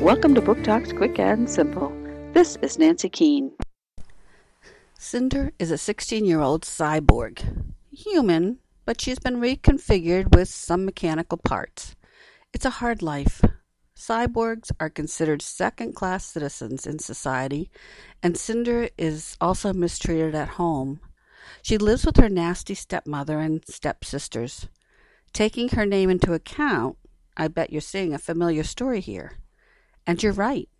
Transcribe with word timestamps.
Welcome 0.00 0.36
to 0.36 0.40
Book 0.40 0.62
Talks 0.62 0.92
Quick 0.92 1.18
and 1.18 1.50
Simple. 1.50 1.92
This 2.32 2.56
is 2.62 2.78
Nancy 2.78 3.08
Keane. 3.08 3.50
Cinder 4.96 5.52
is 5.58 5.72
a 5.72 5.76
16 5.76 6.24
year 6.24 6.40
old 6.40 6.62
cyborg. 6.62 7.42
Human, 7.90 8.60
but 8.86 9.00
she's 9.00 9.18
been 9.18 9.40
reconfigured 9.40 10.36
with 10.36 10.48
some 10.48 10.84
mechanical 10.84 11.36
parts. 11.36 11.96
It's 12.52 12.64
a 12.64 12.78
hard 12.78 13.02
life. 13.02 13.42
Cyborgs 13.96 14.70
are 14.78 14.88
considered 14.88 15.42
second 15.42 15.96
class 15.96 16.24
citizens 16.24 16.86
in 16.86 17.00
society, 17.00 17.68
and 18.22 18.36
Cinder 18.36 18.90
is 18.96 19.36
also 19.40 19.72
mistreated 19.72 20.32
at 20.32 20.50
home. 20.50 21.00
She 21.60 21.76
lives 21.76 22.06
with 22.06 22.18
her 22.18 22.28
nasty 22.28 22.76
stepmother 22.76 23.40
and 23.40 23.64
stepsisters. 23.68 24.68
Taking 25.32 25.70
her 25.70 25.84
name 25.84 26.08
into 26.08 26.34
account, 26.34 26.96
I 27.36 27.48
bet 27.48 27.72
you're 27.72 27.80
seeing 27.80 28.14
a 28.14 28.18
familiar 28.18 28.62
story 28.62 29.00
here. 29.00 29.38
And 30.08 30.22
you're 30.22 30.32
right. 30.32 30.70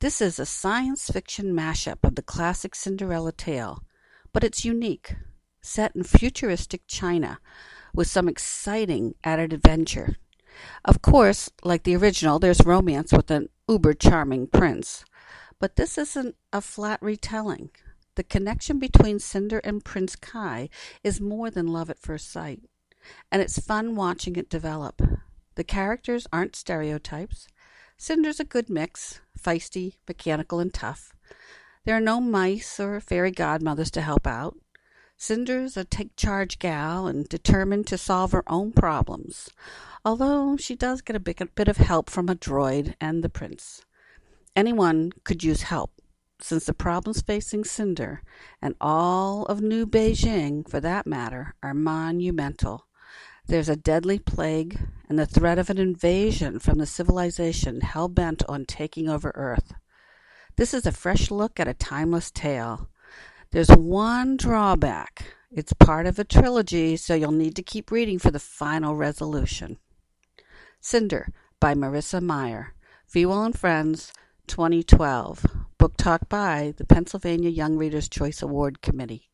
This 0.00 0.22
is 0.22 0.38
a 0.38 0.46
science 0.46 1.10
fiction 1.10 1.52
mashup 1.52 1.98
of 2.04 2.14
the 2.14 2.22
classic 2.22 2.74
Cinderella 2.74 3.30
tale, 3.30 3.84
but 4.32 4.42
it's 4.42 4.64
unique, 4.64 5.14
set 5.60 5.94
in 5.94 6.04
futuristic 6.04 6.80
China 6.86 7.38
with 7.94 8.08
some 8.08 8.30
exciting 8.30 9.14
added 9.22 9.52
adventure. 9.52 10.16
Of 10.86 11.02
course, 11.02 11.50
like 11.62 11.82
the 11.82 11.94
original, 11.96 12.38
there's 12.38 12.64
romance 12.64 13.12
with 13.12 13.30
an 13.30 13.50
uber 13.68 13.92
charming 13.92 14.46
prince, 14.46 15.04
but 15.60 15.76
this 15.76 15.98
isn't 15.98 16.36
a 16.50 16.62
flat 16.62 16.98
retelling. 17.02 17.68
The 18.14 18.24
connection 18.24 18.78
between 18.78 19.18
Cinder 19.18 19.58
and 19.58 19.84
Prince 19.84 20.16
Kai 20.16 20.70
is 21.04 21.20
more 21.20 21.50
than 21.50 21.66
love 21.66 21.90
at 21.90 21.98
first 21.98 22.32
sight, 22.32 22.62
and 23.30 23.42
it's 23.42 23.58
fun 23.58 23.96
watching 23.96 24.36
it 24.36 24.48
develop. 24.48 25.02
The 25.56 25.64
characters 25.64 26.26
aren't 26.32 26.56
stereotypes. 26.56 27.46
Cinder's 27.96 28.40
a 28.40 28.44
good 28.44 28.68
mix, 28.68 29.20
feisty, 29.38 29.94
mechanical, 30.08 30.58
and 30.58 30.72
tough. 30.72 31.12
There 31.84 31.96
are 31.96 32.00
no 32.00 32.20
mice 32.20 32.78
or 32.78 33.00
fairy 33.00 33.30
godmothers 33.30 33.90
to 33.92 34.00
help 34.00 34.26
out. 34.26 34.56
Cinder's 35.16 35.76
a 35.76 35.84
take 35.84 36.16
charge 36.16 36.58
gal 36.58 37.06
and 37.06 37.28
determined 37.28 37.86
to 37.86 37.98
solve 37.98 38.32
her 38.32 38.42
own 38.48 38.72
problems, 38.72 39.50
although 40.04 40.56
she 40.56 40.74
does 40.74 41.00
get 41.00 41.14
a 41.14 41.20
bit 41.20 41.68
of 41.68 41.76
help 41.76 42.10
from 42.10 42.28
a 42.28 42.34
droid 42.34 42.94
and 43.00 43.22
the 43.22 43.28
prince. 43.28 43.84
Anyone 44.56 45.12
could 45.22 45.44
use 45.44 45.62
help, 45.62 45.92
since 46.40 46.66
the 46.66 46.74
problems 46.74 47.22
facing 47.22 47.64
Cinder, 47.64 48.22
and 48.60 48.74
all 48.80 49.46
of 49.46 49.60
New 49.60 49.86
Beijing 49.86 50.68
for 50.68 50.80
that 50.80 51.06
matter, 51.06 51.54
are 51.62 51.72
monumental. 51.72 52.88
There's 53.46 53.68
a 53.68 53.76
deadly 53.76 54.18
plague 54.18 54.78
and 55.12 55.18
the 55.18 55.26
threat 55.26 55.58
of 55.58 55.68
an 55.68 55.76
invasion 55.76 56.58
from 56.58 56.78
the 56.78 56.86
civilization 56.86 57.82
hell 57.82 58.08
bent 58.08 58.42
on 58.48 58.64
taking 58.64 59.10
over 59.10 59.30
Earth. 59.34 59.74
This 60.56 60.72
is 60.72 60.86
a 60.86 60.90
fresh 60.90 61.30
look 61.30 61.60
at 61.60 61.68
a 61.68 61.74
timeless 61.74 62.30
tale. 62.30 62.88
There's 63.50 63.68
one 63.68 64.38
drawback. 64.38 65.34
It's 65.50 65.74
part 65.74 66.06
of 66.06 66.18
a 66.18 66.24
trilogy, 66.24 66.96
so 66.96 67.14
you'll 67.14 67.30
need 67.30 67.56
to 67.56 67.62
keep 67.62 67.90
reading 67.90 68.18
for 68.18 68.30
the 68.30 68.38
final 68.38 68.96
resolution. 68.96 69.76
Cinder 70.80 71.28
by 71.60 71.74
Marissa 71.74 72.22
Meyer. 72.22 72.72
Feiwel 73.06 73.44
and 73.44 73.58
Friends, 73.58 74.14
2012. 74.46 75.44
Book 75.76 75.98
Talk 75.98 76.26
by 76.30 76.72
the 76.78 76.86
Pennsylvania 76.86 77.50
Young 77.50 77.76
Readers' 77.76 78.08
Choice 78.08 78.40
Award 78.40 78.80
Committee. 78.80 79.28